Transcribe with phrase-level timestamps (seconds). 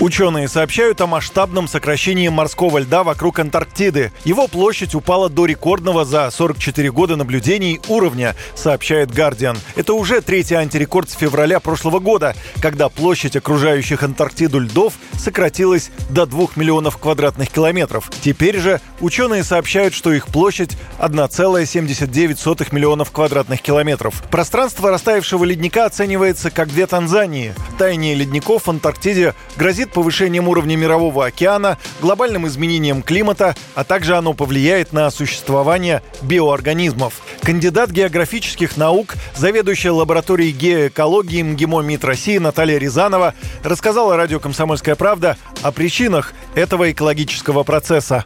[0.00, 4.12] Ученые сообщают о масштабном сокращении морского льда вокруг Антарктиды.
[4.24, 9.58] Его площадь упала до рекордного за 44 года наблюдений уровня, сообщает Guardian.
[9.74, 16.26] Это уже третий антирекорд с февраля прошлого года, когда площадь окружающих Антарктиду льдов сократилась до
[16.26, 18.08] 2 миллионов квадратных километров.
[18.22, 24.22] Теперь же ученые сообщают, что их площадь 1,79 миллионов квадратных километров.
[24.30, 27.52] Пространство растаявшего ледника оценивается как две Танзании.
[27.78, 34.16] Таяние ледников в Антарктиде грозит грозит повышением уровня мирового океана, глобальным изменением климата, а также
[34.16, 37.20] оно повлияет на существование биоорганизмов.
[37.42, 45.36] Кандидат географических наук, заведующая лабораторией геоэкологии МГИМО МИД России Наталья Рязанова рассказала радио «Комсомольская правда»
[45.62, 48.24] о причинах этого экологического процесса.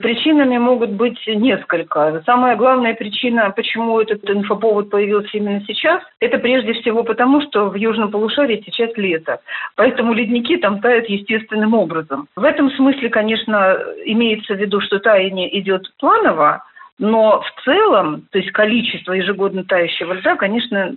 [0.00, 2.22] Причинами могут быть несколько.
[2.24, 7.74] Самая главная причина, почему этот инфоповод появился именно сейчас, это прежде всего потому, что в
[7.74, 9.40] южном полушарии сейчас лето.
[9.76, 12.28] Поэтому ледники там тают естественным образом.
[12.34, 16.64] В этом смысле, конечно, имеется в виду, что таяние идет планово,
[16.98, 20.94] но в целом, то есть количество ежегодно тающего льда, конечно,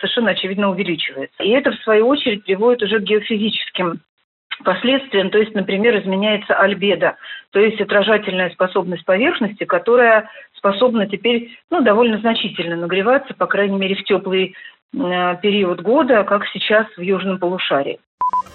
[0.00, 1.42] совершенно очевидно увеличивается.
[1.42, 4.00] И это, в свою очередь, приводит уже к геофизическим
[4.64, 7.16] последствиям, то есть, например, изменяется альбедо,
[7.50, 13.94] то есть отражательная способность поверхности, которая способна теперь ну, довольно значительно нагреваться, по крайней мере,
[13.94, 14.54] в теплый
[14.94, 17.98] э, период года, как сейчас в южном полушарии.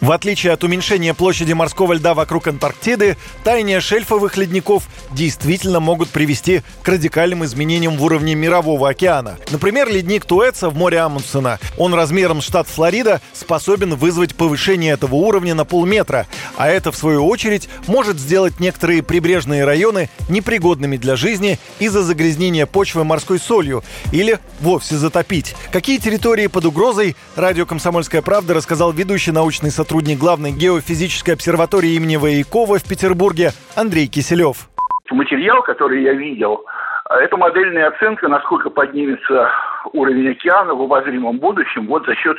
[0.02, 6.64] В отличие от уменьшения площади морского льда вокруг Антарктиды, таяние шельфовых ледников действительно могут привести
[6.82, 9.38] к радикальным изменениям в уровне мирового океана.
[9.52, 11.60] Например, ледник Туэца в море Амундсена.
[11.78, 16.26] Он размером штат Флорида способен вызвать повышение этого уровня на полметра,
[16.58, 22.66] а это, в свою очередь, может сделать некоторые прибрежные районы непригодными для жизни из-за загрязнения
[22.66, 25.56] почвы морской солью или вовсе затопить.
[25.72, 31.96] Какие территории под угрозой, радио «Комсомольская правда» рассказал ведущий научный сотрудник сотрудник главной геофизической обсерватории
[31.96, 34.68] имени Воякова в Петербурге Андрей Киселев.
[35.12, 36.66] Материал, который я видел,
[37.10, 39.52] это модельная оценка, насколько поднимется
[39.94, 42.38] уровень океана в обозримом будущем вот за счет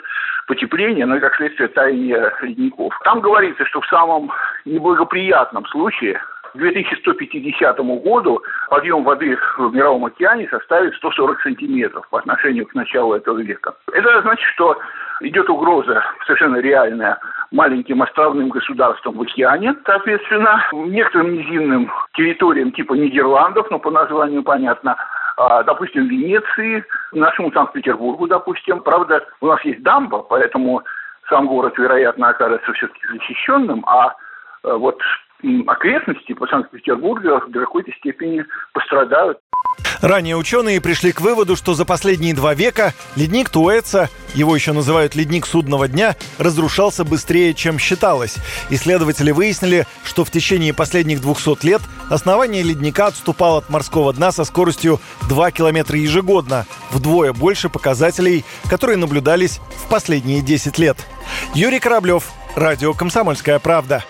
[0.49, 2.93] потепления, ну и как следствие таяния ледников.
[3.05, 4.31] Там говорится, что в самом
[4.65, 6.21] неблагоприятном случае
[6.55, 13.15] к 2150 году подъем воды в Мировом океане составит 140 сантиметров по отношению к началу
[13.15, 13.75] этого века.
[13.93, 14.77] Это значит, что
[15.23, 17.19] идет угроза совершенно реальная
[17.51, 24.97] маленьким островным государствам в океане, соответственно, некоторым низинным территориям типа Нидерландов, ну, по названию понятно,
[25.37, 28.81] а, допустим, Венеции, нашему Санкт-Петербургу, допустим.
[28.81, 30.83] Правда, у нас есть дамба, поэтому
[31.29, 34.15] сам город, вероятно, окажется все-таки защищенным, а
[34.65, 35.01] э, вот
[35.67, 39.39] окрестности по Санкт-Петербургу в какой-то степени пострадают.
[40.03, 45.15] Ранее ученые пришли к выводу, что за последние два века ледник Туэца, его еще называют
[45.15, 48.35] ледник судного дня, разрушался быстрее, чем считалось.
[48.69, 54.43] Исследователи выяснили, что в течение последних 200 лет основание ледника отступало от морского дна со
[54.43, 60.97] скоростью 2 километра ежегодно, вдвое больше показателей, которые наблюдались в последние 10 лет.
[61.55, 62.25] Юрий Кораблев,
[62.57, 64.05] Радио «Комсомольская правда».